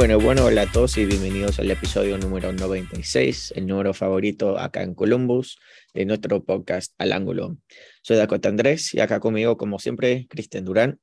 [0.00, 4.82] Bueno, bueno, hola a todos y bienvenidos al episodio número 96, el número favorito acá
[4.82, 5.58] en Columbus
[5.92, 7.58] de nuestro podcast Al Ángulo.
[8.00, 10.98] Soy Dakota Andrés y acá conmigo, como siempre, Cristian Durán.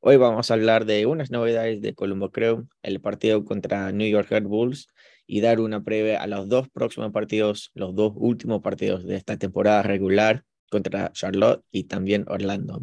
[0.00, 4.30] Hoy vamos a hablar de unas novedades de Colombo Crew, el partido contra New York
[4.30, 4.88] Red Bulls
[5.26, 9.36] y dar una previa a los dos próximos partidos, los dos últimos partidos de esta
[9.36, 12.80] temporada regular contra Charlotte y también Orlando.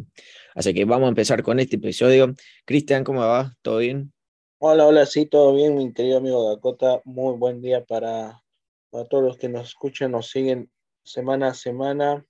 [0.53, 2.35] Así que vamos a empezar con este episodio.
[2.63, 3.55] Cristian, ¿cómo va?
[3.63, 4.13] ¿Todo bien?
[4.59, 6.99] Hola, hola, sí, todo bien, mi querido amigo Dakota.
[7.05, 8.43] Muy buen día para,
[8.89, 10.71] para todos los que nos escuchan, nos siguen
[11.03, 12.25] semana a semana,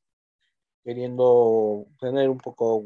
[0.84, 2.84] queriendo tener un poco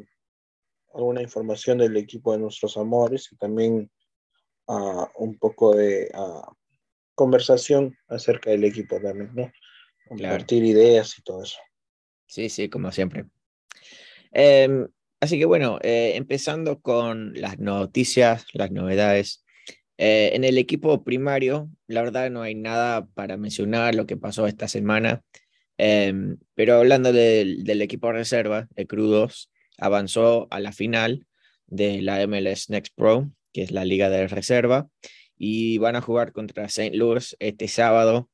[0.93, 3.89] alguna información del equipo de nuestros amores y también
[4.67, 6.53] uh, un poco de uh,
[7.15, 9.51] conversación acerca del equipo también, ¿no?
[10.07, 10.79] Compartir claro.
[10.79, 11.57] ideas y todo eso.
[12.27, 13.25] Sí, sí, como siempre.
[14.33, 14.85] Eh,
[15.21, 19.45] Así que bueno, eh, empezando con las noticias, las novedades.
[19.99, 24.47] Eh, en el equipo primario, la verdad no hay nada para mencionar lo que pasó
[24.47, 25.21] esta semana,
[25.77, 26.11] eh,
[26.55, 31.27] pero hablando de, del equipo reserva, el Crudos avanzó a la final
[31.67, 34.89] de la MLS Next Pro, que es la liga de reserva,
[35.37, 36.97] y van a jugar contra St.
[36.97, 38.27] Louis este sábado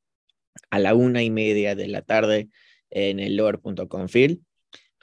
[0.70, 2.48] a la una y media de la tarde
[2.88, 4.40] en el lower.com field.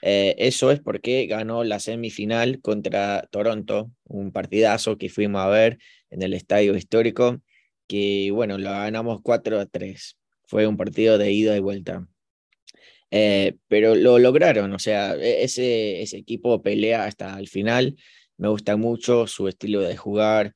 [0.08, 5.80] Eh, eso es porque ganó la semifinal contra Toronto, un partidazo que fuimos a ver
[6.11, 7.42] en el estadio histórico,
[7.88, 10.20] que bueno, lo ganamos 4 a 3.
[10.44, 12.08] Fue un partido de ida y vuelta.
[13.09, 17.98] Eh, pero lo lograron, o sea, e-, ese, ese equipo pelea hasta el final.
[18.37, 20.54] Me gusta mucho su estilo de jugar.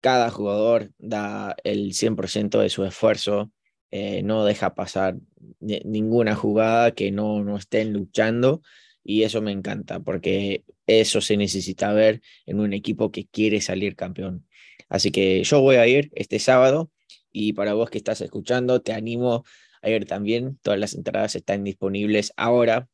[0.00, 3.52] Cada jugador da el 100% de su esfuerzo.
[3.90, 5.16] Eh, no deja pasar
[5.60, 8.62] ninguna jugada que no, no estén luchando
[9.02, 13.96] y eso me encanta porque eso se necesita ver en un equipo que quiere salir
[13.96, 14.46] campeón.
[14.88, 16.90] Así que yo voy a ir este sábado
[17.32, 19.44] y para vos que estás escuchando, te animo
[19.82, 20.58] a ir también.
[20.62, 22.88] Todas las entradas están disponibles ahora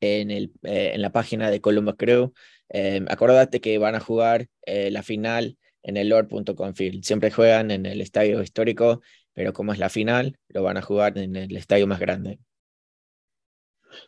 [0.00, 2.32] en, el, eh, en la página de Columbus Crew.
[2.68, 7.04] Eh, acordate que van a jugar eh, la final en el Lord.com Field.
[7.04, 9.00] Siempre juegan en el estadio histórico
[9.34, 12.38] pero como es la final, lo van a jugar en el estadio más grande.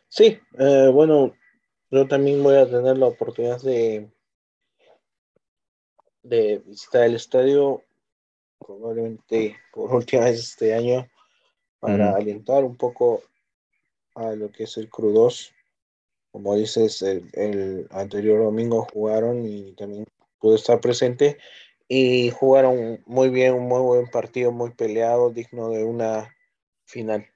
[0.07, 1.33] Sí, eh, bueno,
[1.89, 4.09] yo también voy a tener la oportunidad de,
[6.23, 7.83] de visitar el estadio,
[8.59, 11.07] probablemente por última vez este año,
[11.79, 12.21] para uh -huh.
[12.21, 13.23] alentar un poco
[14.15, 15.53] a lo que es el Crudos.
[16.31, 20.05] Como dices, el, el anterior domingo jugaron y también
[20.39, 21.37] pude estar presente
[21.87, 26.35] y jugaron muy bien, un muy buen partido, muy peleado, digno de una
[26.85, 27.27] final.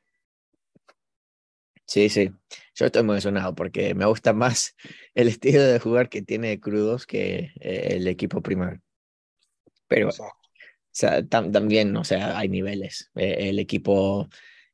[1.86, 2.32] Sí, sí,
[2.76, 4.76] yo estoy emocionado porque me gusta más
[5.16, 8.82] el estilo de jugar que tiene Crudos que eh, el equipo primario.
[9.88, 10.10] Pero
[10.98, 13.12] o sea, tam también, o sea, hay niveles.
[13.16, 14.28] Eh, el equipo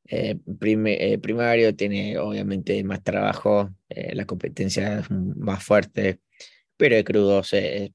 [0.06, 6.20] eh, eh, primario tiene obviamente más trabajo, la competencia es más fuerte,
[6.78, 7.90] pero el Crudos es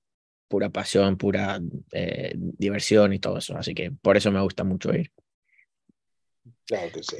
[0.50, 1.62] pura pasión, pura
[1.94, 3.56] eh, diversión y todo eso.
[3.56, 5.12] Así que por eso me gusta mucho ir.
[6.66, 7.18] Claro que sí.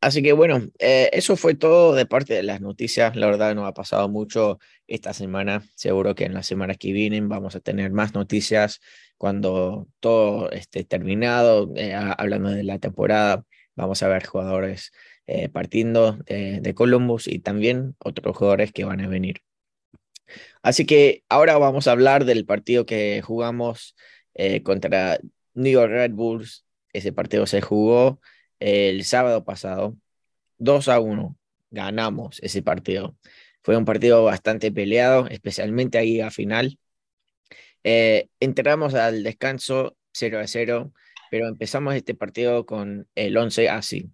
[0.00, 3.14] Así que bueno, eh, eso fue todo de parte de las noticias.
[3.16, 5.62] La verdad no ha pasado mucho esta semana.
[5.76, 8.80] Seguro que en las semanas que vienen vamos a tener más noticias
[9.18, 11.70] cuando todo esté terminado.
[11.76, 13.44] Eh, hablando de la temporada,
[13.76, 14.90] vamos a ver jugadores
[15.26, 19.42] eh, partiendo de, de Columbus y también otros jugadores que van a venir.
[20.62, 23.96] Así que ahora vamos a hablar del partido que jugamos
[24.34, 25.18] eh, contra
[25.54, 26.64] New York Red Bulls.
[26.92, 28.20] Ese partido se jugó
[28.58, 29.96] el sábado pasado.
[30.58, 31.36] 2 a 1.
[31.70, 33.16] Ganamos ese partido.
[33.62, 36.78] Fue un partido bastante peleado, especialmente ahí a final.
[37.84, 40.92] Eh, entramos al descanso 0 a 0,
[41.30, 44.10] pero empezamos este partido con el 11 así.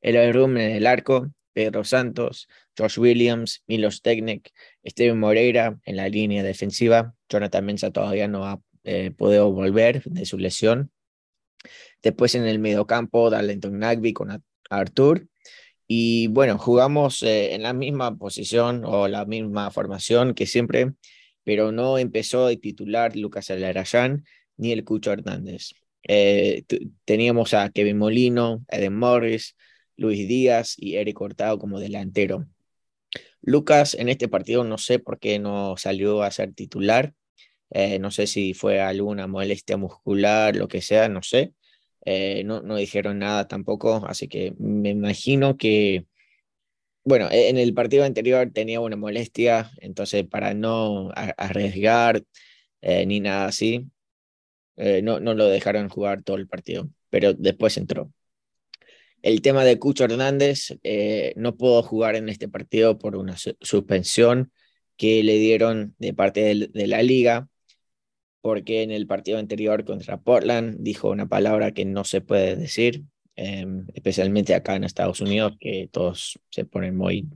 [0.00, 4.50] El room en el arco, Pedro Santos, Josh Williams, Milos Technic,
[4.84, 7.14] Steven Moreira en la línea defensiva.
[7.28, 10.90] Jonathan Mensa todavía no ha eh, podido volver de su lesión.
[12.02, 15.28] Después en el mediocampo, Darlington Nagby con Artur.
[15.86, 20.92] Y bueno, jugamos eh, en la misma posición o la misma formación que siempre,
[21.44, 24.24] pero no empezó de titular Lucas Alarayán
[24.56, 25.72] ni el Cucho Hernández.
[26.06, 26.64] Eh,
[27.04, 29.56] teníamos a Kevin Molino, Eden Morris,
[29.96, 32.46] Luis Díaz y Eric Hurtado como delantero.
[33.42, 37.14] Lucas en este partido no sé por qué no salió a ser titular.
[37.70, 41.54] Eh, no sé si fue alguna molestia muscular, lo que sea, no sé.
[42.04, 46.06] Eh, no, no dijeron nada tampoco, así que me imagino que,
[47.04, 52.22] bueno, en el partido anterior tenía una molestia, entonces para no arriesgar
[52.82, 53.86] eh, ni nada así,
[54.76, 58.10] no, no lo dejaron jugar todo el partido, pero después entró.
[59.22, 60.78] El tema de Cucho Hernández,
[61.36, 64.52] no pudo jugar en este partido por una suspensión
[65.00, 67.48] que le dieron de parte de, la liga,
[68.42, 73.04] porque en el partido anterior contra Portland dijo una palabra que no se puede decir,
[73.34, 77.30] em, especialmente acá en Estados Unidos, que todos se ponen muy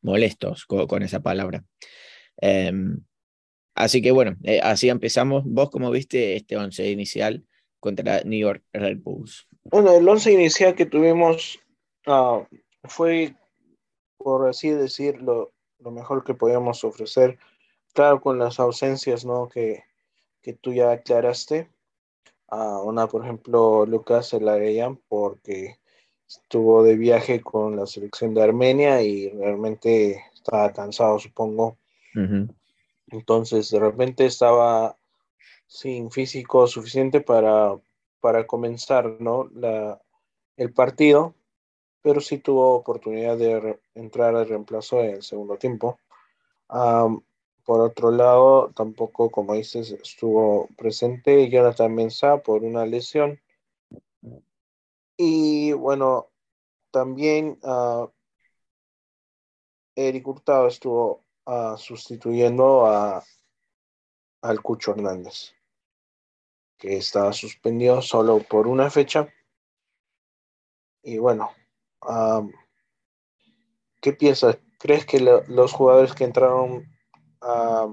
[0.00, 1.62] molestos con, esa palabra.
[2.38, 3.00] Em,
[3.74, 5.44] así que bueno, eh, así empezamos.
[5.44, 7.44] ¿Vos cómo viste este once inicial
[7.80, 9.46] contra New York Red Bulls?
[9.64, 11.60] Bueno, el once inicial que tuvimos
[12.06, 12.46] ah,
[12.84, 13.34] fue,
[14.16, 17.38] por así decirlo, lo mejor que podíamos ofrecer.
[17.92, 19.48] Claro, con las ausencias ¿no?
[19.48, 19.84] que,
[20.42, 21.68] que tú ya aclaraste.
[22.48, 25.78] a una, por ejemplo, Lucas Elareyan, porque
[26.26, 31.76] estuvo de viaje con la selección de Armenia y realmente estaba cansado, supongo.
[33.08, 34.96] Entonces, de repente estaba
[35.66, 37.76] sin físico suficiente para,
[38.20, 39.48] para comenzar ¿no?
[39.54, 40.00] la,
[40.56, 41.34] el partido
[42.02, 45.98] pero sí tuvo oportunidad de entrar al reemplazo en el segundo tiempo.
[46.68, 53.40] por otro lado, tampoco, como dices, estuvo presente Jonathan Mensah por una lesión.
[55.16, 56.28] Y bueno,
[56.90, 58.08] también uh,
[59.94, 63.22] Eric Hurtado estuvo uh, sustituyendo a,
[64.42, 65.52] al Cucho Hernández,
[66.80, 69.32] que estaba suspendido solo por una fecha.
[71.02, 71.50] Y bueno,
[74.00, 74.58] ¿Qué piensas?
[74.78, 76.86] ¿Crees que los jugadores que entraron
[77.42, 77.88] a,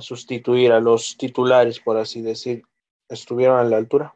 [0.00, 2.62] sustituir a los titulares, por así decir,
[3.08, 4.14] estuvieron a la altura?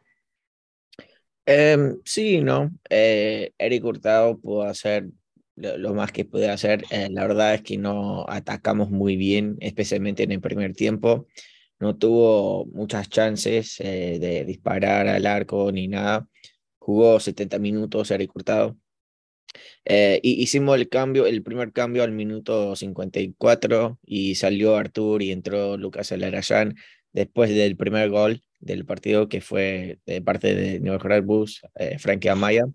[1.47, 2.71] Em, sí, no.
[2.91, 5.09] Eh, Eric Hurtado pudo hacer
[5.55, 6.85] lo, más que puede hacer.
[6.91, 11.27] Eh, la verdad es que no atacamos muy bien, especialmente en el primer tiempo.
[11.79, 16.29] No tuvo muchas chances eh, de disparar al arco ni nada
[16.87, 18.77] jugó 70 minutos, Eric Hurtado.
[19.85, 25.77] Eh, hicimos el cambio, el primer cambio al minuto 54 y salió Artur y entró
[25.77, 26.77] Lucas Alarayán
[27.13, 31.99] después del primer gol del partido que fue de parte de New York Bulls, eh,
[31.99, 32.67] Frankie Amaya,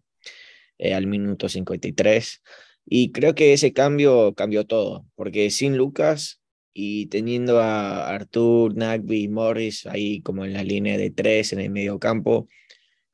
[0.77, 2.41] eh, al minuto 53.
[2.85, 6.40] Y creo que ese cambio cambió todo, porque sin Lucas
[6.73, 11.59] y teniendo a Artur, Nagby y Morris ahí como en la línea de tres en
[11.59, 12.47] el medio campo,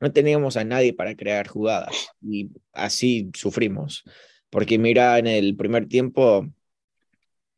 [0.00, 4.04] no teníamos a nadie para crear jugadas y así sufrimos.
[4.50, 6.46] Porque mira, en el primer tiempo,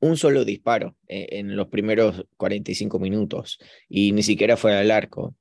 [0.00, 3.58] un solo disparo eh, en los primeros 45 minutos
[3.88, 5.34] y ni siquiera fue al arco.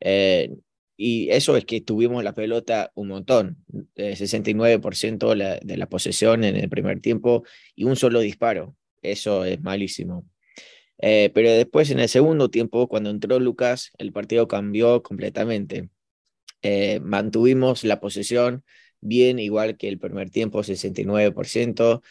[0.00, 0.50] Eh,
[0.96, 3.58] y eso es que tuvimos la pelota un montón,
[3.96, 7.44] 69% de la, de la posesión en el primer tiempo
[7.74, 8.74] y un solo disparo.
[9.02, 10.26] Eso es malísimo.
[10.98, 15.90] Eh, pero después en el segundo tiempo, cuando entró Lucas, el partido cambió completamente.
[16.62, 18.64] Eh, mantuvimos la posesión
[19.00, 22.02] bien, igual que el primer tiempo, 69%,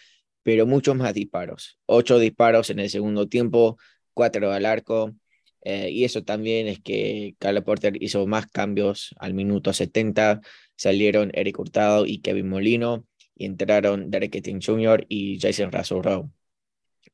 [0.43, 1.79] pero muchos más disparos.
[1.85, 3.77] Ocho disparos en el segundo tiempo,
[4.13, 5.15] cuatro al arco.
[5.61, 10.41] Eh, y eso también es que Carla Porter hizo más cambios al minuto 70.
[10.75, 15.05] Salieron Eric Hurtado y Kevin Molino y entraron Derek Etting Jr.
[15.09, 16.01] y Jason Russell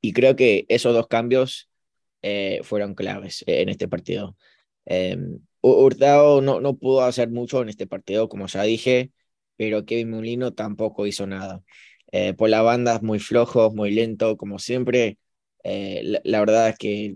[0.02, 1.70] Y creo que esos dos cambios
[2.22, 4.36] eh, fueron claves en este partido.
[4.86, 9.12] Em, Hurtado no, no pudo hacer mucho en este partido, como ya dije,
[9.58, 11.64] pero Kevin Molino tampoco hizo nada.
[12.12, 15.18] Eh, por la banda muy flojo, muy lento, como siempre.
[15.64, 17.16] Eh, la, verdad es que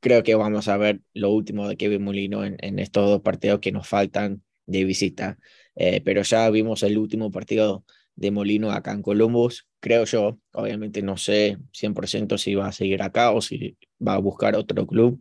[0.00, 3.60] creo que vamos a ver lo último de Kevin Molino en, en estos dos partidos
[3.60, 5.38] que nos faltan de visita.
[5.76, 10.38] Eh, pero ya vimos el último partido de Molino acá en Columbus, creo yo.
[10.52, 14.86] Obviamente no sé 100% si va a seguir acá o si va a buscar otro
[14.86, 15.20] club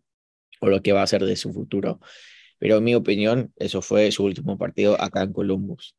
[0.62, 2.00] o lo que va a ser de su futuro.
[2.60, 5.96] Pero en mi opinión, eso fue su último partido acá en Columbus.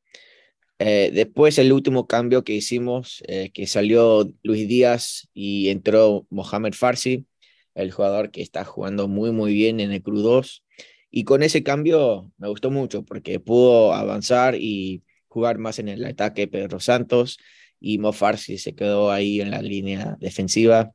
[0.78, 6.74] Eh, después el último cambio que hicimos, eh, que salió Luis Díaz y entró Mohamed
[6.74, 7.26] Farsi,
[7.74, 10.64] el jugador que está jugando muy muy bien en el Cru 2.
[11.10, 16.04] Y con ese cambio me gustó mucho porque pudo avanzar y jugar más en el
[16.04, 17.38] ataque Pedro Santos
[17.80, 20.92] y Mo Farsi se quedó ahí en la línea defensiva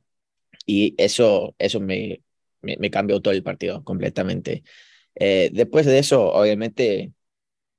[0.66, 2.22] y eso, eso me,
[2.62, 4.62] me, cambió todo el partido completamente.
[5.14, 7.12] Eh, después de eso, obviamente,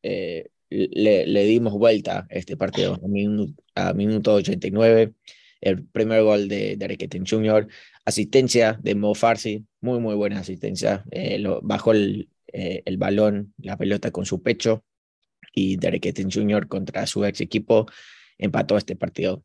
[0.03, 5.13] eh, le, dimos vuelta este partido a minuto, a minuto 89.
[5.62, 7.67] El primer gol de Derek Etten Jr.,
[8.05, 11.05] asistencia de Mo Farsi, muy, muy buena asistencia.
[11.12, 14.83] Eh, bajó el, el, balón, la pelota con su pecho
[15.53, 16.67] y Derek Etten Jr.
[16.67, 17.88] contra su ex equipo
[18.38, 19.44] empató este partido.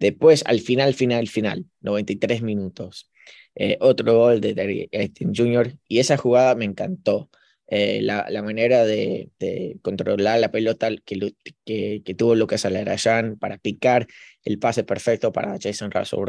[0.00, 3.10] Después, al final, final, final, 93 minutos,
[3.54, 5.76] eh, otro gol de Derrick Einstein Jr.
[5.88, 7.30] y esa jugada me encantó.
[7.72, 11.34] Eh, la, la, manera de, de, controlar la pelota que,
[11.64, 14.08] que, tuvo Lucas Alarayan para picar
[14.44, 16.24] el pase perfecto para Jason Russell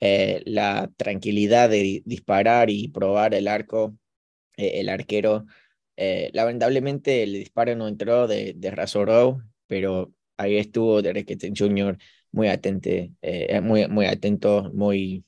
[0.00, 3.98] eh, la tranquilidad de disparar y probar el arco,
[4.56, 5.46] el arquero.
[6.32, 8.70] Lamentablemente el disparo no entró de, de
[9.66, 11.98] pero ahí estuvo Derek Jr.
[12.32, 12.90] muy atento,
[13.62, 15.24] muy, muy atento, muy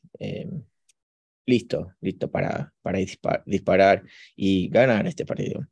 [1.49, 2.99] listo, listo para, para
[3.47, 4.05] disparar
[4.37, 5.67] y ganar este partido.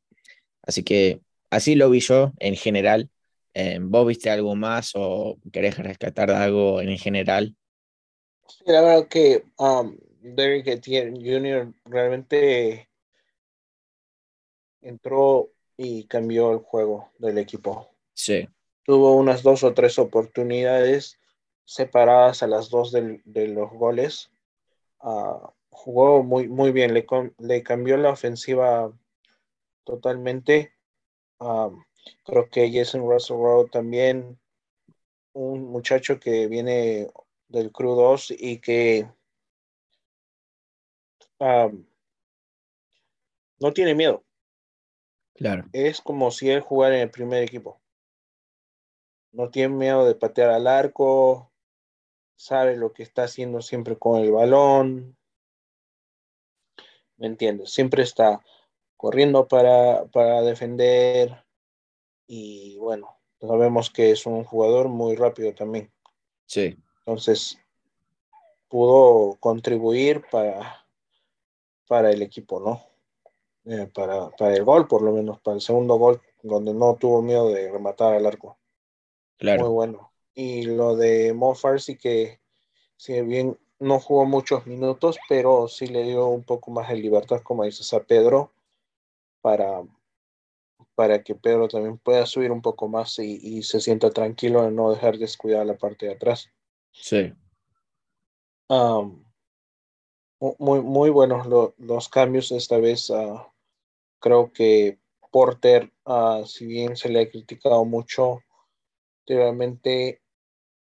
[0.62, 3.10] Así que así lo vi yo en general.
[3.52, 7.54] Eh, ¿Vos viste algo más o querés rescatar algo en general?
[8.48, 11.72] Sí, la verdad que um, Derrick Etienne Jr.
[11.84, 12.88] realmente
[14.80, 17.90] entró y cambió el juego del equipo.
[18.14, 18.48] Sí.
[18.86, 21.18] Tuvo unas dos o tres oportunidades
[21.64, 24.30] separadas a las dos de los goles.
[25.02, 27.06] Uh, jugó muy, muy bien, le,
[27.38, 28.92] le cambió la ofensiva
[29.84, 30.72] totalmente.
[31.38, 31.84] Um,
[32.24, 34.38] creo que Jason Russell Rowe también,
[35.32, 37.08] un muchacho que viene
[37.48, 39.08] del Crew 2 y que
[41.38, 41.84] um,
[43.60, 44.24] no tiene miedo.
[45.34, 45.64] Claro.
[45.72, 47.80] Es como si él jugara en el primer equipo.
[49.36, 51.52] No tiene miedo de patear al arco,
[52.36, 55.14] sabe lo que está haciendo siempre con el balón,
[57.18, 57.70] ¿me entiendes?
[57.70, 58.42] Siempre está
[58.96, 61.44] corriendo para, para defender
[62.26, 65.92] y bueno, sabemos que es un jugador muy rápido también.
[66.46, 66.74] Sí.
[67.00, 67.58] Entonces,
[68.68, 70.86] pudo contribuir para,
[71.86, 72.82] para el equipo, ¿no?
[73.66, 77.20] Eh, para, para el gol, por lo menos, para el segundo gol, donde no tuvo
[77.20, 78.56] miedo de rematar al arco.
[79.38, 79.62] Claro.
[79.62, 80.12] Muy bueno.
[80.34, 82.40] Y lo de Mo Farsi, que
[82.96, 87.42] si bien no jugó muchos minutos, pero sí le dio un poco más de libertad,
[87.42, 88.52] como dices, a Pedro,
[89.42, 89.82] para,
[90.94, 94.76] para que Pedro también pueda subir un poco más y, y se sienta tranquilo en
[94.76, 96.50] no dejar descuidar la parte de atrás.
[96.92, 97.32] Sí.
[98.68, 99.24] Um,
[100.58, 103.10] muy, muy buenos lo, los cambios esta vez.
[103.10, 103.40] Uh,
[104.18, 104.98] creo que
[105.30, 108.40] Porter, uh, si bien se le ha criticado mucho,
[109.34, 110.22] realmente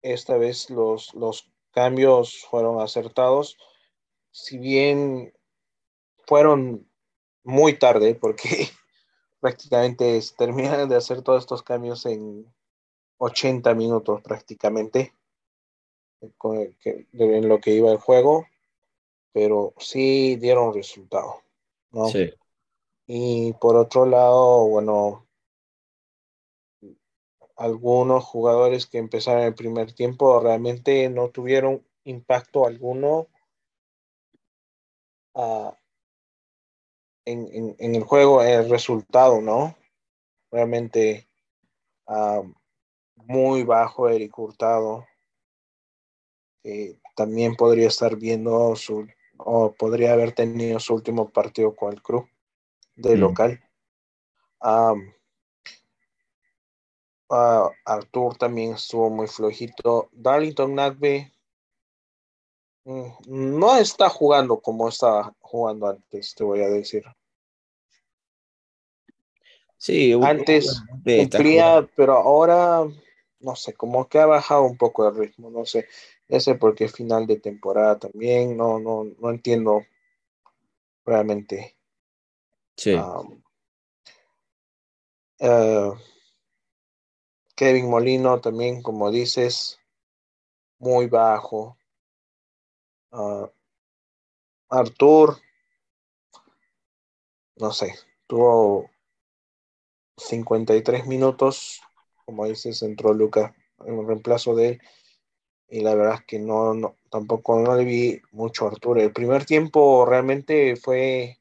[0.01, 3.57] esta vez los, los cambios fueron acertados,
[4.31, 5.33] si bien
[6.25, 6.87] fueron
[7.43, 8.69] muy tarde, porque
[9.39, 12.45] prácticamente se terminan de hacer todos estos cambios en
[13.17, 15.13] 80 minutos prácticamente,
[16.21, 18.45] en lo que iba el juego,
[19.31, 21.41] pero sí dieron resultado,
[21.91, 22.07] ¿no?
[22.07, 22.33] Sí.
[23.07, 25.28] Y por otro lado, bueno,
[27.59, 33.27] algunos jugadores que empezaron el primer tiempo realmente no tuvieron impacto alguno
[35.33, 35.71] uh,
[37.25, 39.75] en, en, en, el juego, en el resultado, ¿no?
[40.49, 41.27] Realmente
[42.07, 42.49] uh,
[43.15, 45.05] muy bajo Eric Hurtado.
[46.63, 49.05] Eh, también podría estar viendo su,
[49.37, 52.25] o podría haber tenido su último partido con el club
[52.95, 53.19] de mm.
[53.19, 53.63] local.
[54.61, 55.11] Um,
[57.29, 60.09] Uh, Artur también estuvo muy flojito.
[60.11, 61.31] Darlington Nagbe
[62.85, 67.03] mm, no está jugando como estaba jugando antes, te voy a decir.
[69.77, 72.85] Sí, antes cumplía, pero ahora
[73.39, 75.87] no sé, como que ha bajado un poco el ritmo, no sé,
[76.27, 79.85] ese porque es final de temporada también, no, no, no entiendo
[81.05, 81.75] realmente.
[82.75, 82.93] Sí.
[82.93, 83.41] Um,
[85.39, 85.95] uh,
[87.59, 89.81] Kevin Molino también, como dices,
[90.77, 91.77] muy bajo.
[93.11, 93.47] Uh,
[94.69, 95.35] Artur,
[97.57, 97.95] no sé,
[98.27, 98.89] tuvo
[100.15, 101.81] 53 minutos,
[102.23, 104.81] como dices, entró Lucas en reemplazo de él.
[105.67, 109.01] Y la verdad es que no, no, tampoco no le vi mucho a Arturo.
[109.01, 111.39] El primer tiempo realmente fue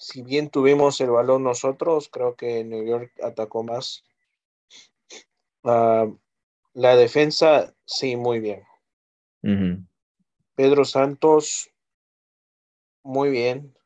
[0.00, 4.02] si bien tuvimos el balón nosotros, creo que New York atacó más.
[5.62, 6.16] Uh,
[6.72, 8.62] la defensa, sí, muy bien.
[9.42, 9.86] Uh -huh.
[10.54, 11.70] Pedro Santos,
[13.02, 13.76] muy bien.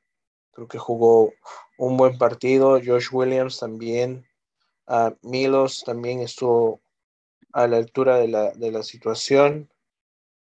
[0.52, 1.32] Creo que jugó
[1.78, 2.80] un buen partido.
[2.84, 4.24] Josh Williams también.
[4.86, 6.80] Uh, Milos también estuvo
[7.52, 9.68] a la altura de la, de la situación.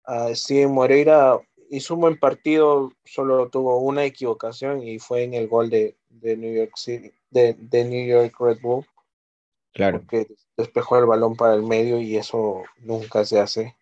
[0.08, 1.38] Uh, Steven Moreira
[1.70, 6.36] hizo un buen partido, solo tuvo una equivocación y fue en el gol de, de
[6.38, 8.86] New York City, de, de, New York Red Bull.
[9.74, 10.00] Claro.
[10.00, 13.76] Porque despejó el balón para el medio y eso nunca se hace.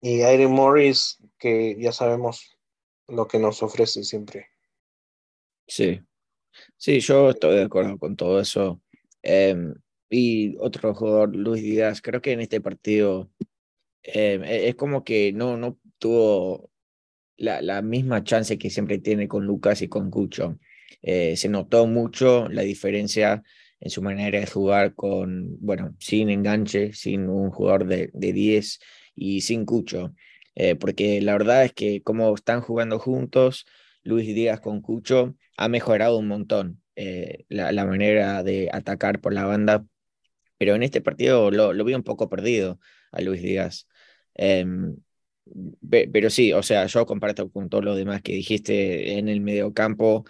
[0.00, 2.58] y Irene Morris, que ya sabemos
[3.08, 4.48] lo que nos ofrece siempre.
[5.66, 6.00] Sí,
[6.76, 8.80] sí, yo estoy de acuerdo con todo eso.
[9.22, 9.74] Em,
[10.10, 13.30] y otro jugador, Luis Díaz, creo que en este partido
[14.04, 16.70] em, e, es como que no, no tuvo
[17.36, 20.58] la, la, misma chance que siempre tiene con Lucas y con Cucho.
[21.02, 23.42] Eh, se notó mucho la diferencia
[23.80, 28.80] en su manera de jugar con, bueno, sin enganche, sin un jugador de, de 10
[29.14, 30.14] y sin Cucho.
[30.54, 33.66] Eh, porque la verdad es que como están jugando juntos,
[34.02, 39.32] Luis Díaz con Cucho ha mejorado un montón eh, la, la, manera de atacar por
[39.34, 39.84] la banda,
[40.58, 42.78] pero en este partido lo, lo vi un poco perdido
[43.12, 43.88] a Luis Díaz.
[44.34, 44.96] Em,
[46.12, 50.24] pero sí, o sea, yo comparto con todo lo demás que dijiste en el mediocampo,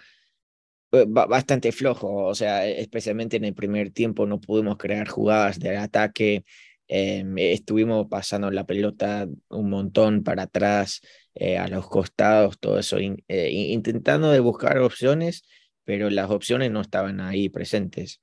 [1.07, 6.45] bastante flojo, o sea, especialmente en el primer tiempo no pudimos crear jugadas de ataque,
[6.87, 11.01] em, estuvimos pasando la pelota un montón para atrás,
[11.35, 15.43] eh, a los costados, todo eso, eh, intentando de buscar opciones,
[15.83, 18.21] pero las opciones no estaban ahí presentes.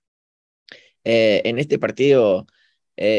[1.04, 2.46] Eh, en este partido,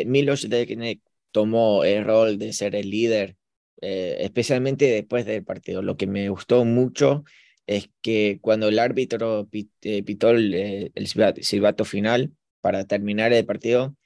[0.05, 1.01] Milos Deknek
[1.33, 3.35] tomó el rol de ser el líder,
[3.81, 5.81] especialmente después del partido.
[5.81, 7.25] Lo que me gustó mucho
[7.67, 10.91] es que cuando el árbitro pitó el,
[11.41, 13.97] silbato final para terminar el partido,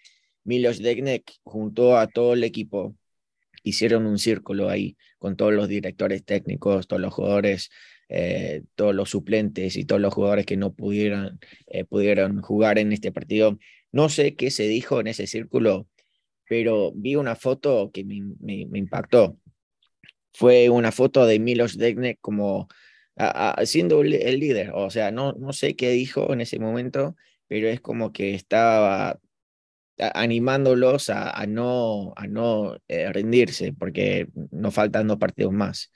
[0.43, 2.95] Milos Deknek juntó a todo el equipo
[3.67, 7.69] hicieron un círculo ahí con todos los directores técnicos, todos los jugadores,
[8.09, 12.93] eh, todos los suplentes y todos los jugadores que no pudieran, eh, pudieron jugar en
[12.93, 13.59] este partido.
[13.91, 15.87] No sé qué se dijo en ese círculo,
[16.47, 18.17] pero vi una foto que me,
[18.77, 19.37] impactó.
[20.33, 22.67] Fue una foto de Milos Degnek como
[23.65, 27.15] siendo el líder, o sea, no, no sé qué dijo en ese momento,
[27.47, 29.19] pero es como que estaba
[29.97, 35.91] animándolos a, no, a no eh, rendirse, porque nos faltan dos partidos más.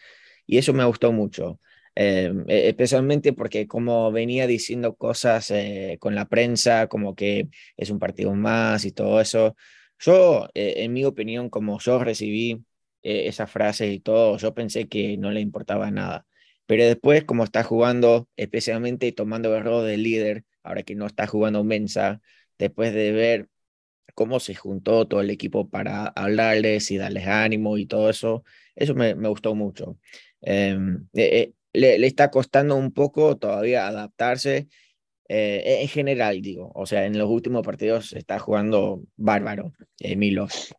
[0.46, 1.60] Y eso me gustó mucho,
[1.96, 7.90] eh, e, especialmente porque como venía diciendo cosas eh, con la prensa, como que es
[7.90, 9.56] un partido más y todo eso,
[10.02, 12.64] yo, en mi opinión, como yo recibí
[13.04, 16.26] esa frase y todo, yo pensé que no le importaba nada.
[16.66, 21.28] Pero después, como está jugando, especialmente tomando el rol de líder, ahora que no está
[21.28, 22.22] jugando Mensa,
[22.58, 23.50] después de ver
[24.16, 28.44] cómo se juntó todo el equipo para hablarles y darles ánimo y todo eso,
[28.76, 29.98] eso me, me gustó mucho.
[30.42, 34.68] Em, eh, eh, le, está costando un poco todavía adaptarse,
[35.34, 39.74] eh, en general digo, o sea, en los últimos partidos está jugando bárbaro,
[40.17, 40.76] Milos.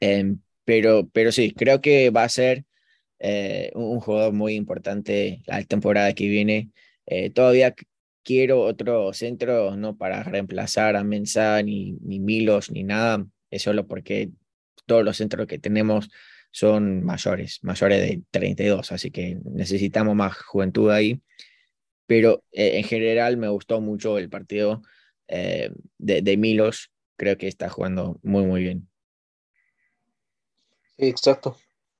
[0.00, 2.64] Em, pero, pero sí, creo que va a ser
[3.74, 6.70] un jugador muy importante la temporada que viene.
[7.34, 7.74] todavía
[8.22, 13.86] quiero otro centro, no para reemplazar a Mensah, ni, ni Milos, ni nada, es solo
[13.86, 14.30] porque
[14.86, 16.10] todos los centros que tenemos
[16.50, 21.22] son mayores, mayores de 32, así que necesitamos más juventud ahí.
[22.10, 24.82] Pero eh, en general me gustó mucho el partido
[25.28, 28.90] eh, de, de, Milos, creo que está jugando muy, muy bien.
[30.98, 31.56] Sí, exacto.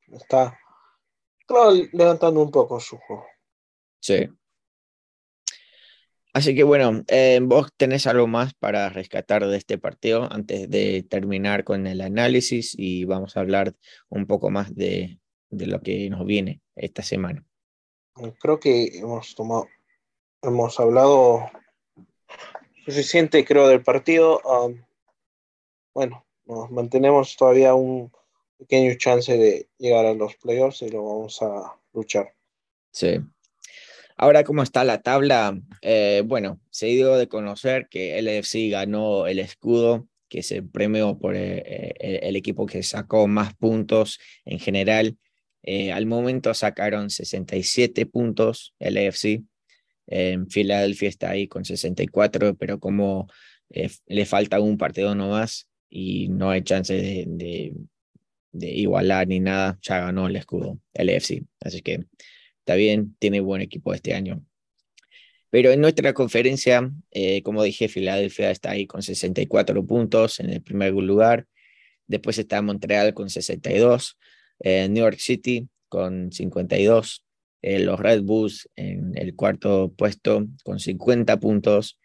[0.09, 0.59] Está
[1.93, 3.25] levantando un poco su juego.
[4.01, 4.29] Sí.
[6.33, 11.07] Así que bueno, eh, vos tenés algo más para rescatar de este partido antes de
[11.09, 13.77] terminar con el análisis y vamos a hablar
[14.09, 15.21] un poco más de,
[15.51, 17.45] de lo que nos viene esta semana.
[18.41, 19.69] Creo que hemos tomado,
[20.43, 21.51] hemos hablado
[22.85, 24.41] suficiente, creo, del partido.
[25.95, 28.13] Bueno, nos mantenemos todavía un
[28.59, 32.35] pequeño chance de llegar a los playoffs y lo vamos a luchar.
[32.93, 33.21] Sí,
[34.23, 35.59] Ahora, ¿cómo está la tabla?
[35.81, 41.19] Eh, bueno, se dio de conocer que el LFC ganó el escudo, que se premió
[41.19, 41.63] por eh,
[41.99, 45.17] eh, el, equipo que sacó más puntos en general.
[45.95, 49.43] al momento sacaron 67 puntos el LFC.
[50.11, 53.29] En Filadelfia está ahí con 64, pero como
[54.07, 57.73] le falta un partido nomás y no hay chance de, de,
[58.53, 61.45] de igualar ni nada, ya ganó el escudo, el LFC.
[61.61, 62.05] Así que
[62.59, 64.45] está bien, tiene buen equipo este año.
[65.51, 70.63] Pero en nuestra conferencia, eh, como dije, Filadelfia está ahí con 64 puntos en el
[70.63, 71.47] primer lugar.
[72.07, 74.19] Después está Montreal con 62,
[74.61, 77.25] eh, New York City con 52,
[77.63, 81.99] eh, los Red Bulls en el cuarto puesto con 50 puntos.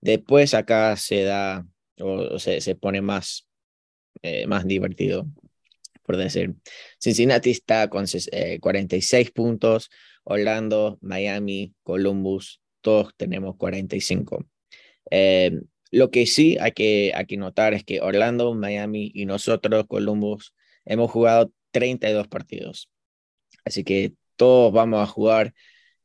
[0.00, 1.66] Después acá se da
[2.00, 3.48] o se, se pone más,
[4.46, 5.26] más divertido
[6.08, 6.54] por decir.
[6.98, 9.90] Cincinnati está con 46 puntos,
[10.24, 14.46] Orlando, Miami, Columbus, todos tenemos 45.
[15.10, 19.84] Eh, lo que sí hay que, hay que notar es que Orlando, Miami y nosotros,
[19.86, 20.54] Columbus,
[20.86, 22.88] hemos jugado 32 partidos.
[23.66, 25.52] Así que todos vamos a jugar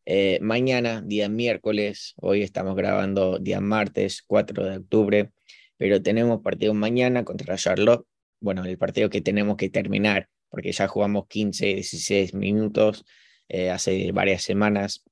[0.06, 2.16] eh, mañana, día miércoles.
[2.18, 5.32] Hoy estamos grabando día martes, 4 de octubre,
[5.78, 8.06] pero tenemos partido mañana contra Charlotte.
[8.42, 13.06] Bueno, el partido que tenemos que terminar, porque ya jugamos 15, 16 minutos
[13.50, 15.04] eh, hace varias semanas.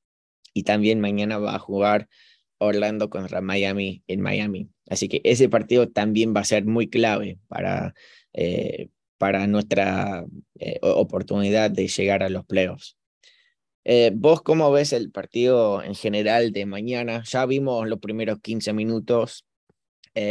[0.54, 2.10] Y también mañana va a jugar
[2.58, 4.70] Orlando contra Miami en Miami.
[4.90, 7.94] Así que ese partido también va a ser muy clave para,
[8.34, 10.26] eh, para nuestra
[10.82, 12.98] oportunidad de llegar a los playoffs.
[13.84, 17.24] Eh, ¿Vos cómo ves el partido en general de mañana?
[17.26, 19.46] Ya vimos los primeros 15 minutos.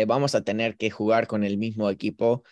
[0.07, 2.45] vamos a tener que jugar con el mismo equipo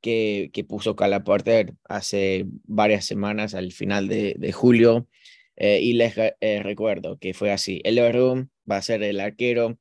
[0.00, 5.08] que, que puso Calaporter hace varias semanas al final de, de julio.
[5.56, 7.80] y les recuerdo que fue así.
[7.84, 9.78] El Room va a ser el arquero,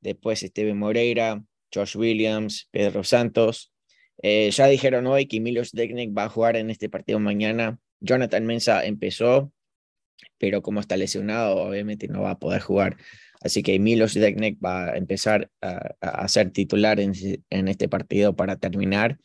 [0.00, 3.72] después Steven Moreira, Josh Williams, Pedro Santos.
[4.22, 7.78] Eh, ya dijeron hoy que Milos Deknek va a jugar en este partido mañana.
[8.00, 9.52] Jonathan Mensa empezó,
[10.38, 12.96] pero como está lesionado, obviamente no va a poder jugar.
[13.40, 17.12] Así que Milos Deknek va a empezar a, ser titular en,
[17.50, 19.18] este partido para terminar.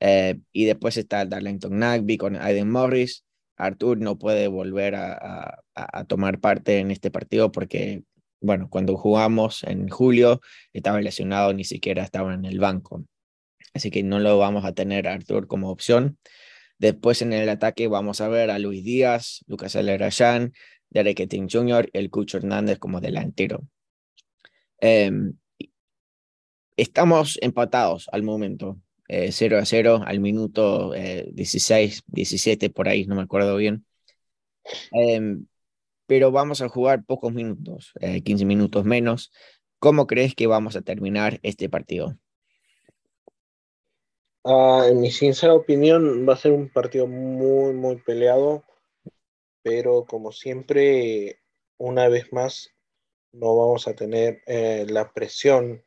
[0.00, 3.24] Eh, y después está Darlington Nagby con Aiden Morris.
[3.56, 5.62] Artur no puede volver a,
[6.08, 8.02] tomar parte en este partido porque
[8.40, 10.40] bueno, cuando jugamos en julio
[10.72, 13.04] estaba lesionado, ni siquiera estaba en el banco.
[13.74, 16.18] Así que no lo vamos a tener a Artur como opción.
[16.78, 20.52] Después en el ataque vamos a ver a Luis Díaz, Lucas Alerayán,
[20.90, 23.66] Derek Etting Jr., el Cucho Hernández como delantero.
[24.80, 25.34] Em,
[26.76, 33.06] estamos empatados al momento, 0 eh, a 0 al minuto 16, eh, 17, por ahí,
[33.06, 33.84] no me acuerdo bien.
[34.92, 35.46] Em,
[36.06, 39.32] pero vamos a jugar pocos minutos, 15 eh, minutos menos.
[39.78, 42.18] ¿Cómo crees que vamos a terminar este partido?
[44.44, 48.64] Ah, en mi sincera opinión, va a ser un partido muy, muy peleado,
[49.62, 51.40] pero como siempre,
[51.78, 52.74] una vez más,
[53.32, 55.84] no vamos a tener eh, la presión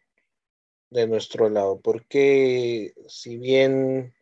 [0.90, 4.14] de nuestro lado, porque si bien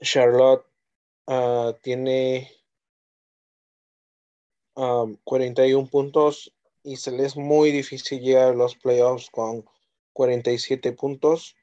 [0.00, 0.66] Charlotte
[1.26, 2.50] ah, tiene
[5.24, 6.52] 41 puntos
[6.84, 9.64] y se les es muy difícil llegar a los playoffs con
[10.12, 11.56] 47 puntos.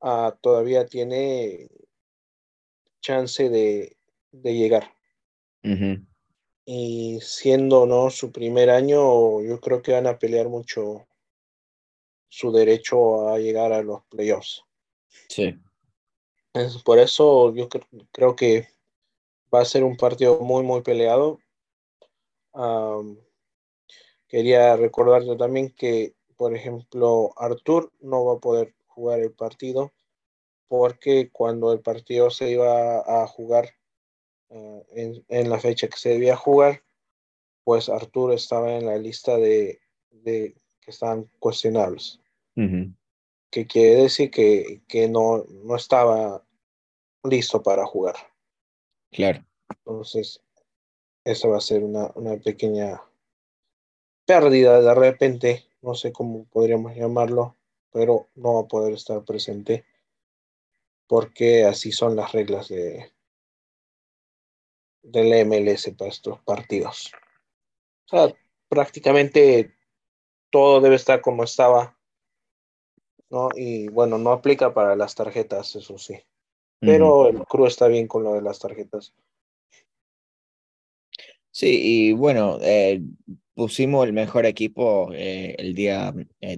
[0.00, 1.68] Uh, todavía tiene
[3.00, 3.96] chance de,
[4.32, 4.92] de llegar.
[6.64, 11.06] Y siendo no su primer año, yo creo que van a pelear mucho
[12.28, 14.64] su derecho a llegar a los playoffs.
[15.28, 15.58] Sí.
[16.54, 17.68] Es por eso yo
[18.12, 18.68] creo que
[19.52, 21.38] va a ser un partido muy, muy peleado
[24.28, 29.92] quería recordarte también que, por ejemplo, Artur no va a poder jugar el partido
[30.68, 33.70] porque cuando el partido se iba a jugar
[34.48, 36.82] eh, en, la fecha que se debía jugar,
[37.62, 39.80] pues Artur estaba en la lista de,
[40.24, 40.54] que
[40.86, 42.20] estaban cuestionables.
[43.50, 46.42] Que quiere decir que, que no, no estaba
[47.22, 48.16] listo para jugar.
[49.12, 49.44] Claro.
[49.68, 50.42] Entonces,
[51.24, 53.02] eso va a ser una, pequeña
[54.24, 57.56] pérdida de repente, no sé cómo podríamos llamarlo,
[57.96, 59.86] pero no va a poder estar presente
[61.06, 63.10] porque así son las reglas de
[65.02, 67.10] del MLS para estos partidos.
[68.04, 68.36] O sea,
[68.68, 69.78] prácticamente
[70.50, 71.98] todo debe estar como estaba,
[73.30, 73.48] ¿no?
[73.54, 76.22] Y bueno, no aplica para las tarjetas, eso sí.
[76.80, 79.14] Pero el crew está bien con lo de las tarjetas.
[81.50, 83.00] Sí, y bueno, eh,
[83.54, 86.12] pusimos el mejor equipo eh, el día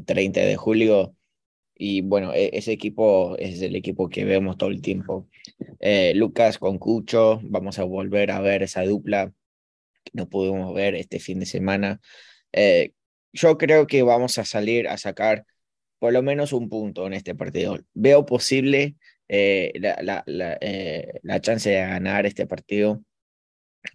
[0.05, 1.15] 30 eh, de julio
[1.79, 5.29] y bueno, e, ese equipo es el equipo que vemos todo el tiempo.
[6.15, 9.33] Lucas con Cucho, vamos a volver a ver esa dupla
[10.05, 12.01] que no pudimos ver este fin de semana.
[13.33, 15.45] yo creo que vamos a salir a sacar
[15.99, 17.79] por lo menos un punto en este partido.
[17.95, 18.97] Veo posible
[19.29, 20.59] la, la, la,
[21.23, 23.03] la chance de ganar este partido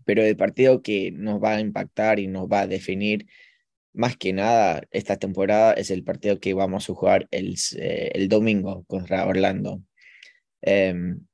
[0.05, 3.27] pero el partido que nos va a impactar y nos va a definir
[3.93, 8.27] más que nada esta temporada es el partido que vamos a jugar el, eh, el
[8.29, 9.81] domingo contra Orlando.
[10.61, 11.25] Em,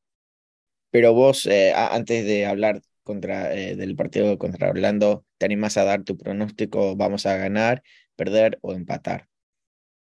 [0.91, 5.83] pero vos, eh, antes de hablar contra, eh, del partido contra Orlando, ¿te animas a
[5.83, 6.95] dar tu pronóstico?
[6.95, 7.83] ¿Vamos a ganar,
[8.15, 9.27] perder o empatar?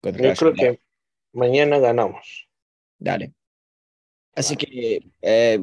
[0.04, 0.80] Yo creo que
[1.32, 2.48] mañana ganamos.
[3.00, 3.34] Dale.
[4.36, 5.60] Así que, eh,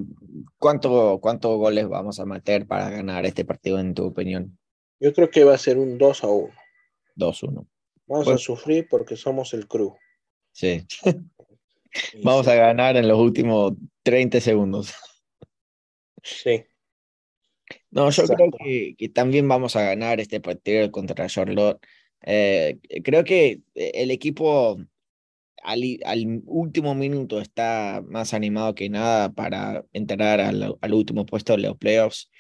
[0.59, 4.59] ¿cuánto, ¿cuántos goles vamos a meter para ganar este partido, en tu opinión?
[5.01, 6.53] Yo creo que va a ser un 2 a 1.
[7.17, 7.67] 2-1.
[8.07, 9.95] Vamos a sufrir porque somos el crew.
[10.53, 10.87] Sí.
[12.23, 14.93] vamos a ganar en los últimos 30 segundos.
[16.23, 16.65] Sí.
[17.91, 21.81] No, yo creo que, que, también vamos a ganar este partido contra Charlotte.
[22.23, 24.79] Eh, creo que el equipo
[25.63, 31.53] al, al, último minuto está más animado que nada para entrar al, al último puesto
[31.57, 32.31] de los playoffs.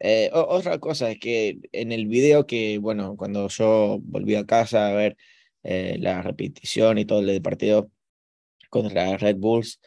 [0.00, 4.88] Eh, otra cosa es que en el video que, bueno, cuando yo volví a casa
[4.88, 5.16] a ver
[5.64, 7.90] eh, la repetición y todo el partido
[8.70, 9.80] contra Red Bulls,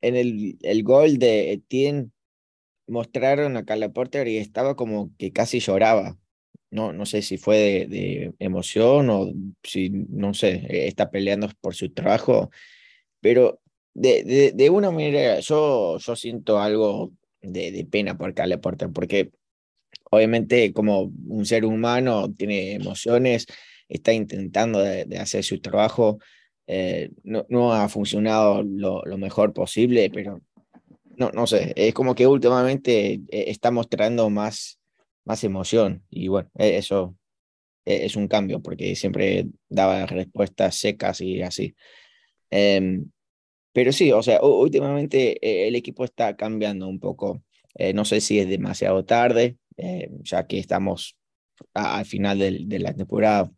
[0.00, 2.10] en el, el gol de Etienne
[2.86, 6.18] mostraron a Carla Porter y estaba como que casi lloraba.
[6.70, 11.74] No, no sé si fue de, de emoción o si, no sé, está peleando por
[11.74, 12.50] su trabajo,
[13.20, 13.60] pero
[13.92, 18.90] de, de, de una manera yo, yo siento algo de, de pena por Carla Porter,
[18.92, 19.32] porque
[20.10, 23.46] obviamente como un ser humano tiene emociones,
[23.88, 26.18] está intentando de, hacer su trabajo,
[26.66, 30.40] eh, no, ha funcionado lo, lo, mejor posible, pero
[31.16, 34.78] no, no sé, es como que últimamente eh, está mostrando más,
[35.24, 37.16] más emoción y bueno, e, eso
[37.84, 41.74] e, es un cambio porque siempre daba respuestas secas y así.
[42.50, 43.10] Em,
[43.72, 47.42] pero sí, o sea, últimamente eh, el equipo está cambiando un poco.
[47.94, 51.16] no sé si es demasiado tarde, eh, ya que estamos
[51.74, 53.50] al final de la temporada.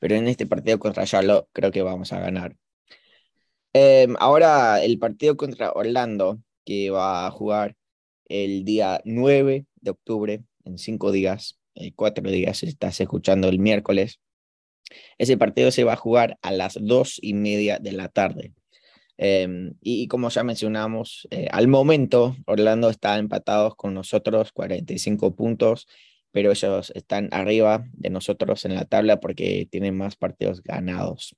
[0.00, 2.56] Pero en este partido contra Charlotte creo que vamos a ganar.
[3.72, 7.76] Em, ahora el partido contra Orlando, que va a jugar
[8.26, 14.20] el día 9 de octubre, en cinco días, eh, cuatro días, estás escuchando el miércoles.
[15.18, 18.52] Ese partido se va a jugar a las dos y media de la tarde.
[19.18, 25.88] Em, y, como ya mencionamos, eh, al momento Orlando está empatados con nosotros 45 puntos,
[26.30, 31.36] pero ellos están arriba de nosotros en la tabla porque tienen más partidos ganados.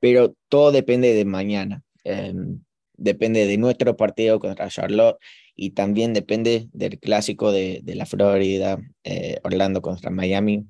[0.00, 1.82] Pero todo depende de mañana.
[2.04, 2.62] Em,
[2.96, 5.18] depende de nuestro partido contra Charlotte
[5.54, 10.66] y también depende del clásico de, de la Florida, eh, Orlando contra Miami.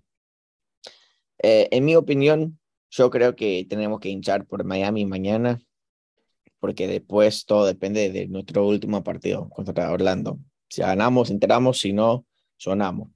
[1.43, 2.59] Eh, en mi opinión,
[2.91, 5.61] yo creo que tenemos que hinchar por Miami mañana
[6.65, 10.39] porque después todo depende de nuestro último partido contra Orlando.
[10.71, 12.25] Si ganamos, enteramos, si no,
[12.57, 13.11] sonamos.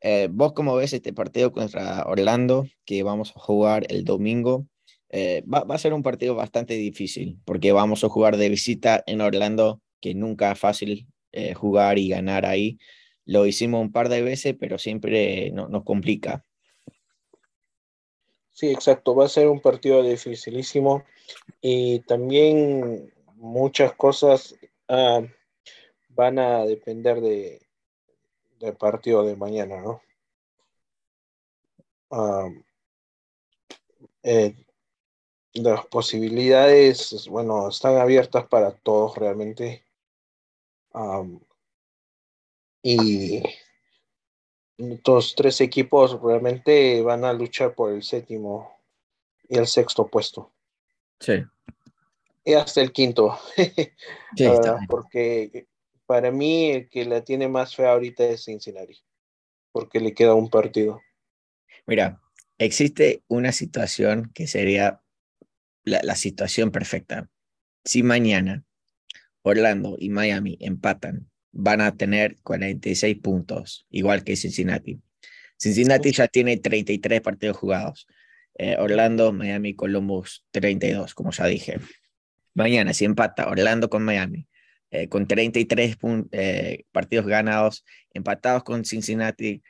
[0.00, 4.66] Eh, ¿Vos cómo ves este partido contra Orlando que vamos a jugar el domingo?
[5.10, 9.20] Eh, va, a ser un partido bastante difícil porque vamos a jugar de visita en
[9.20, 12.78] Orlando, que nunca es fácil eh, jugar y ganar ahí.
[13.26, 16.46] Lo hicimos un par de veces, pero siempre no, nos complica.
[18.52, 19.14] Sí, exacto.
[19.14, 21.04] Va a ser un partido dificilísimo
[21.60, 24.54] y también muchas cosas
[24.88, 25.26] uh,
[26.10, 27.60] van a depender de,
[28.58, 30.02] del partido de mañana, ¿no?
[32.10, 32.50] Uh,
[34.22, 34.54] eh,
[35.54, 39.84] las posibilidades, bueno, están abiertas para todos realmente.
[40.92, 41.40] Um,
[42.82, 43.42] y
[44.80, 48.78] estos tres equipos realmente van a luchar por el séptimo
[49.48, 50.52] y el sexto puesto.
[51.20, 51.44] Sí.
[52.44, 53.38] Y hasta el quinto.
[54.36, 54.46] sí,
[54.88, 55.66] porque
[56.06, 58.98] para mí el que la tiene más fea ahorita es Cincinnati,
[59.72, 61.00] porque le queda un partido.
[61.86, 62.20] Mira,
[62.58, 65.02] existe una situación que sería
[65.84, 67.28] la, la situación perfecta.
[67.84, 68.64] Si mañana
[69.42, 75.00] Orlando y Miami empatan, van a tener 46 puntos, igual que Cincinnati.
[75.56, 78.06] Cincinnati ya tiene 33 partidos jugados.
[78.54, 81.78] Eh, Orlando, Miami, Columbus, 32, como ya dije.
[82.54, 84.48] Mañana, si empata Orlando con Miami,
[84.90, 85.96] eh, con 33
[86.32, 89.62] eh, partidos ganados, empatados con Cincinnati,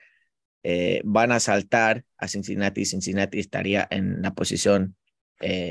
[1.04, 2.84] van a saltar a Cincinnati.
[2.84, 4.96] Cincinnati estaría en la posición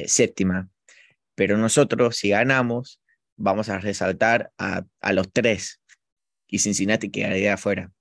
[0.08, 0.70] séptima.
[1.36, 3.00] Pero nosotros, si ganamos,
[3.38, 5.80] vamos a resaltar a, a los tres
[6.50, 7.92] y Cincinnati quedaría afuera,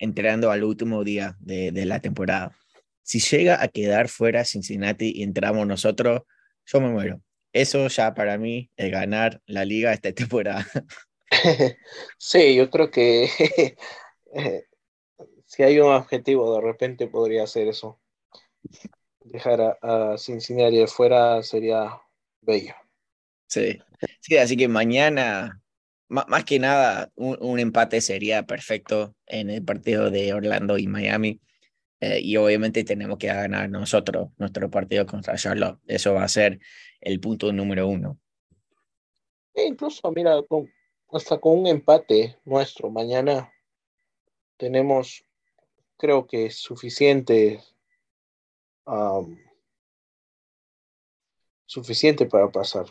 [0.00, 2.56] entrando al último día de, de la temporada
[3.02, 6.22] si llega a quedar fuera Cincinnati y entramos nosotros,
[6.66, 7.20] yo me muero.
[7.52, 10.66] Eso ya para mí es ganar la liga esta temporada.
[12.18, 13.28] Sí, yo creo que
[15.46, 18.00] si hay un objetivo, de repente podría ser eso.
[19.24, 22.00] Dejar a, Cincinnati fuera sería
[22.40, 22.74] bello.
[23.46, 23.78] Sí,
[24.20, 25.61] sí así que mañana,
[26.12, 31.40] más, que nada, un empate sería perfecto en el partido de Orlando y Miami
[32.02, 35.78] eh, y obviamente tenemos que ganar nosotros nuestro partido contra Charlotte.
[35.86, 36.58] Eso va a ser
[37.00, 38.18] el punto número uno.
[39.54, 40.34] E incluso, mira,
[41.12, 43.52] hasta con un empate nuestro mañana
[44.56, 45.24] tenemos,
[45.96, 47.60] creo que suficiente,
[51.66, 52.86] suficiente para pasar.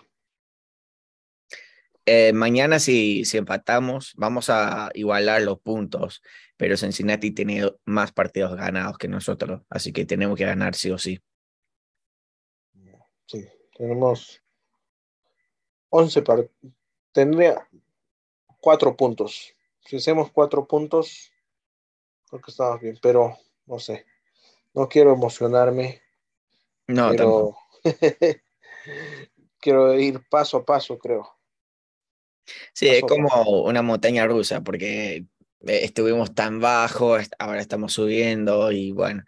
[2.06, 6.22] Eh, mañana si, si empatamos, vamos a igualar los puntos,
[6.58, 10.98] pero Cincinnati tiene más partidos ganados que nosotros, así que tenemos que ganar sí o
[10.98, 11.22] sí.
[13.28, 14.42] Sí, tenemos
[15.90, 16.52] 11 partidos.
[17.12, 17.68] Tendría
[18.60, 19.54] cuatro puntos.
[19.86, 21.32] Si hacemos cuatro puntos,
[22.30, 24.06] creo que estamos bien, pero no sé.
[24.74, 26.02] No quiero emocionarme.
[26.88, 27.58] No, pero
[29.60, 31.41] quiero ir paso a paso, creo.
[32.74, 35.26] Sí, es como una montaña rusa, porque eh,
[35.84, 39.24] estuvimos tan bajo, ahora estamos subiendo y bueno,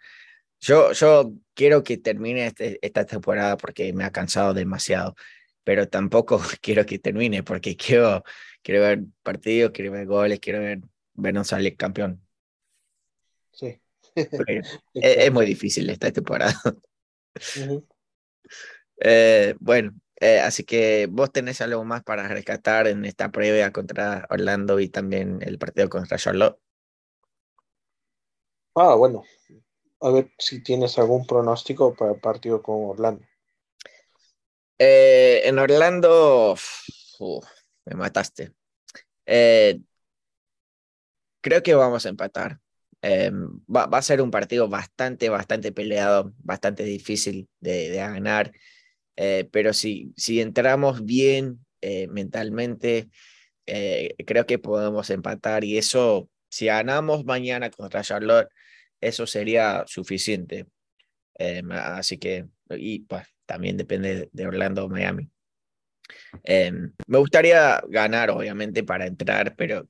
[0.60, 5.14] yo, yo quiero que termine este, esta temporada porque me ha cansado demasiado,
[5.62, 8.24] pero tampoco quiero que termine porque quiero,
[8.62, 10.80] quiero ver partidos, quiero ver goles, quiero ver
[11.14, 12.20] vernos salir campeón.
[13.52, 13.80] Sí.
[14.94, 16.54] es, muy difícil esta temporada.
[19.00, 24.26] Eh, bueno, eh, así que vos tenés algo más para rescatar en esta previa contra
[24.30, 26.58] Orlando y también el partido contra Charlotte.
[28.74, 29.24] Ah, bueno.
[30.00, 33.24] A ver si tienes algún pronóstico para el partido con Orlando.
[34.78, 36.56] Eh, en Orlando,
[37.86, 38.52] me mataste.
[39.26, 39.80] Eh,
[41.40, 42.60] creo que vamos a empatar.
[43.02, 48.52] Va, va, a ser un partido bastante, bastante peleado, bastante difícil de, de ganar.
[49.16, 53.10] Eh, pero si, si entramos bien eh, mentalmente,
[53.66, 58.48] eh, creo que podemos empatar y eso, si ganamos mañana contra Charlotte,
[59.00, 60.66] eso sería suficiente.
[61.70, 65.30] así que, y pues también depende de Orlando o Miami.
[67.06, 69.88] me gustaría ganar, obviamente, para entrar, pero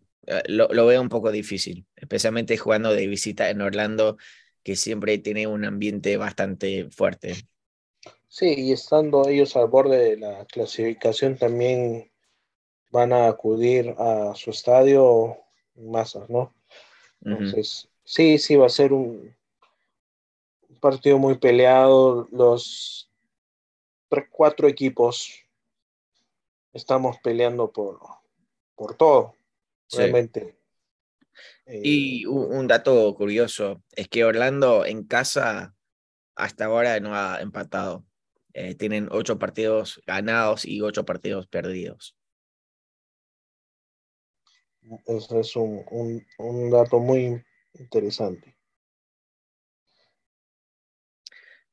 [0.49, 4.17] lo, lo, veo un poco difícil, especialmente jugando de visita en Orlando,
[4.63, 7.37] que siempre tiene un ambiente bastante fuerte.
[8.35, 12.11] Sí, y estando ellos al borde de la clasificación también
[12.91, 15.37] van a acudir a su estadio
[15.77, 16.53] masas, ¿no?
[17.21, 19.37] Entonces, sí, sí, va a ser un
[20.81, 22.27] partido muy peleado.
[22.33, 23.09] Los
[24.33, 25.47] cuatro equipos
[26.73, 28.01] estamos peleando por,
[28.75, 29.37] por todo,
[29.93, 30.59] realmente.
[31.69, 35.77] Y un dato curioso es que Orlando en casa
[36.35, 38.05] hasta ahora no ha empatado.
[38.57, 42.17] Eh, tienen ocho partidos ganados y ocho partidos perdidos.
[45.07, 48.57] Eso es un, un, un dato muy interesante.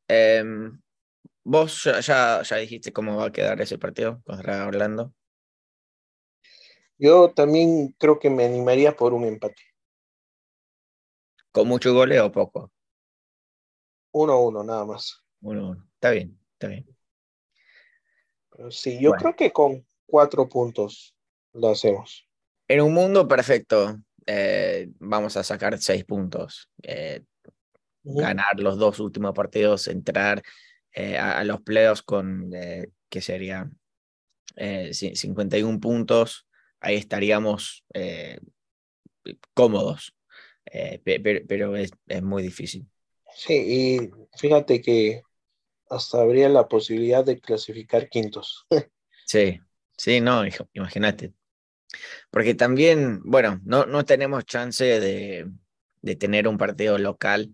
[0.09, 0.81] Um,
[1.43, 5.13] ¿Vos ya, ya dijiste cómo va a quedar ese partido contra Orlando?
[6.97, 9.61] Yo también creo que me animaría por un empate.
[11.51, 12.71] ¿Con mucho gole o poco?
[14.13, 15.23] Uno a uno, nada más.
[15.41, 16.40] Uno a uno.
[16.61, 16.85] Está bien.
[18.69, 21.15] Sí, yo creo que con cuatro puntos
[21.53, 22.29] lo hacemos.
[22.67, 23.97] En un mundo perfecto,
[24.27, 26.69] eh, vamos a sacar seis puntos.
[26.83, 27.23] Eh,
[28.03, 30.43] ganar los dos últimos partidos, entrar
[30.93, 32.51] eh, a, los playoffs con,
[33.09, 33.67] que sería
[34.55, 36.47] 51 puntos.
[36.79, 37.83] Ahí estaríamos
[39.55, 40.15] cómodos,
[41.03, 42.85] pero, pero es, es muy difícil.
[43.33, 45.23] Sí, y fíjate que
[45.91, 48.65] hasta habría la posibilidad de clasificar quintos.
[49.25, 49.59] sí,
[49.97, 51.33] sí, no, imagínate.
[52.29, 55.51] Porque también, bueno, no, no tenemos chance de,
[56.01, 57.53] de tener un partido local,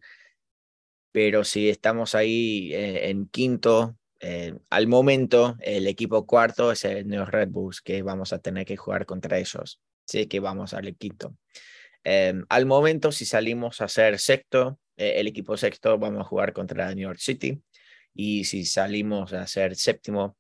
[1.12, 7.08] pero si estamos ahí eh, en quinto, eh, al momento el equipo cuarto es el
[7.08, 9.82] Neo Red Bulls, que vamos a tener que jugar contra ellos.
[10.06, 11.36] Sí, que vamos al quinto.
[12.04, 16.94] Eh, al momento, si salimos a ser sexto, el equipo sexto, vamos a jugar contra
[16.94, 17.62] New York City
[18.18, 20.38] y si salimos a ser séptimo,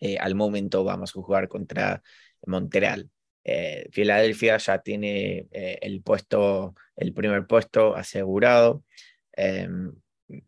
[0.00, 2.02] eh, al momento vamos a jugar contra
[2.46, 3.10] Montreal.
[3.44, 8.84] Eh, Filadelfia ya tiene eh, el puesto, el primer puesto asegurado.
[9.32, 9.92] Em,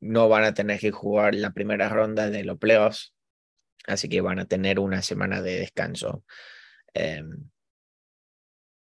[0.01, 3.15] no van a tener que jugar la primera ronda de los playoffs,
[3.87, 6.25] así que van a tener una semana de descanso.
[6.95, 7.51] Em,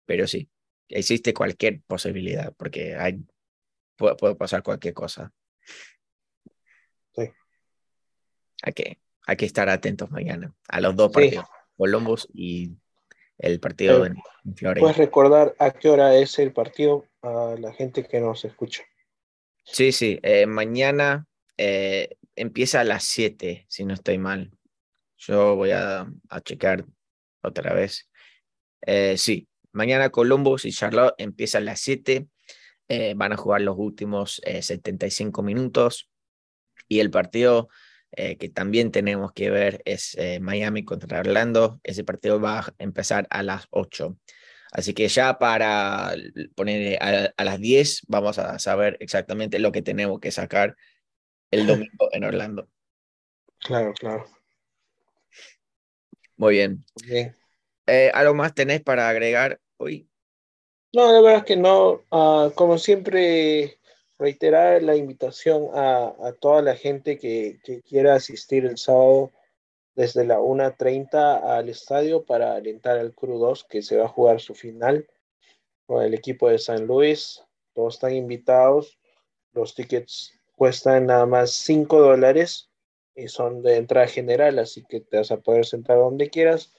[0.07, 0.51] pero sí,
[0.89, 3.24] existe cualquier posibilidad, porque hay,
[3.97, 5.32] puede pasar cualquier cosa.
[8.62, 11.46] Hay que, hay que estar atentos mañana a los dos partidos,
[11.76, 12.76] Columbus y
[13.38, 14.16] el partido en,
[14.54, 14.80] Florida.
[14.80, 18.82] ¿Puedes recordar a qué hora es el partido a la gente que nos escucha?
[19.64, 21.26] Sí, sí, eh, mañana
[21.57, 24.52] eh, empieza a las 7, si no estoy mal.
[25.18, 26.84] Yo voy a, a checar
[27.42, 28.09] otra vez.
[28.82, 32.28] Eh, sí, mañana Columbus y Charlotte empiezan a las 7.
[33.16, 36.09] van a jugar los últimos 75 minutos
[36.88, 37.68] y el partido
[38.12, 41.80] eh, que también tenemos que ver es eh, Miami contra Orlando.
[41.82, 44.16] Ese partido va a empezar a las 8.
[44.72, 46.14] Así que ya para
[46.54, 50.76] poner a, a, las 10 vamos a saber exactamente lo que tenemos que sacar
[51.50, 52.68] el domingo en Orlando.
[53.59, 54.26] Claro, claro.
[56.36, 56.84] Muy bien.
[57.07, 57.34] bien.
[57.86, 60.09] Eh, ¿Algo más tenés para agregar hoy?
[60.92, 62.02] No, la verdad es que no.
[62.11, 63.78] Uh, como siempre,
[64.18, 67.58] reiterar la invitación a, toda la gente que,
[67.88, 69.30] quiera asistir el sábado
[69.94, 74.40] desde la 1.30 al estadio para alentar al Crew 2 que se va a jugar
[74.40, 75.08] su final
[75.86, 77.42] con el equipo de San Luis.
[77.74, 78.98] Todos están invitados.
[79.52, 82.70] Los tickets cuestan nada más 5 dólares
[83.14, 86.74] y son de entrada general, así que te vas a poder sentar donde quieras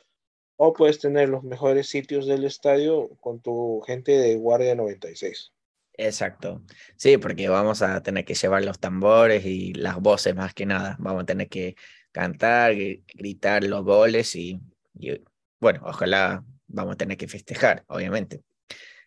[0.58, 5.52] o puedes tener los mejores sitios del estadio con tu gente de Guardia 96.
[5.98, 6.64] Exacto.
[6.96, 10.96] Sí, porque vamos a tener que llevar los tambores y las voces más que nada.
[11.00, 11.76] Vamos a tener que
[12.12, 12.74] cantar,
[13.16, 14.60] gritar los goles y,
[15.00, 15.20] y
[15.60, 18.42] bueno, ojalá vamos a tener que festejar, obviamente.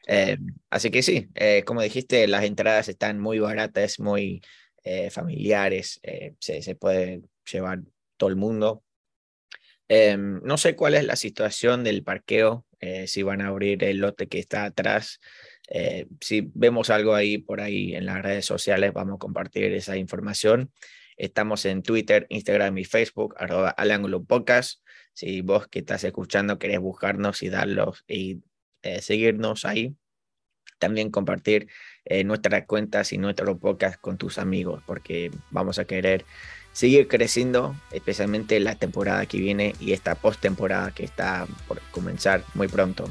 [0.08, 0.38] Eh,
[0.70, 4.42] así que sí, eh, como dijiste, las entradas están muy baratas, muy
[4.82, 7.80] eh, familiares, eh, se, se, puede llevar
[8.16, 8.82] todo el mundo.
[9.88, 13.98] Eh, no sé cuál es la situación del parqueo, eh, si van a abrir el
[13.98, 15.20] lote que está atrás.
[16.20, 20.72] Si vemos algo ahí por ahí en las redes sociales, vamos a compartir esa información.
[21.16, 24.82] Estamos en Twitter, Instagram y Facebook, arroba al ángulo podcast.
[25.12, 28.42] Si vos que estás escuchando querés buscarnos y darlos y
[29.00, 29.94] seguirnos ahí,
[30.80, 31.68] también compartir
[32.04, 36.24] eh, nuestras cuentas y nuestro podcast con tus amigos, porque vamos a querer
[36.72, 42.66] seguir creciendo, especialmente la temporada que viene y esta post-temporada que está por comenzar muy
[42.66, 43.08] pronto.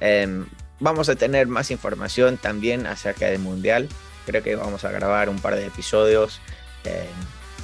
[0.00, 0.44] Eh,
[0.80, 3.88] vamos a tener más información también acerca del Mundial.
[4.26, 6.40] Creo que vamos a grabar un par de episodios
[6.84, 7.08] eh,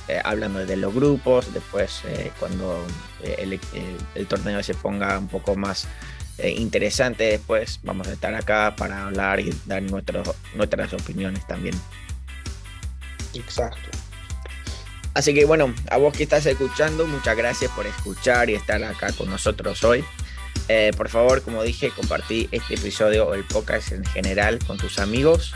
[0.08, 2.84] eh hablando de los grupos, después eh, cuando
[3.22, 3.60] el,
[4.14, 5.86] el torneo se ponga un poco más
[6.44, 7.78] interesante después.
[7.82, 10.22] Vamos a estar acá para hablar y dar nuestro,
[10.54, 11.74] nuestras opiniones también.
[13.34, 13.90] Exacto.
[15.14, 19.12] Así que bueno, a vos que estás escuchando, muchas gracias por escuchar y estar acá
[19.12, 20.04] con nosotros hoy.
[20.68, 24.98] Eh, por favor, como dije, compartí este episodio o el podcast en general con tus
[24.98, 25.52] amigos.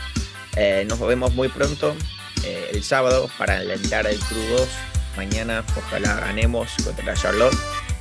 [0.55, 1.95] Eh, nos vemos muy pronto,
[2.43, 4.67] eh, el sábado, para alentar el Crew
[5.15, 7.57] Mañana, ojalá ganemos contra Charlotte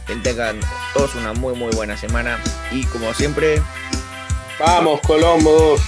[0.06, 0.60] que tengan
[0.94, 2.38] todos una muy muy buena semana
[2.70, 3.60] y como siempre...
[4.58, 5.80] Vamos Colombos.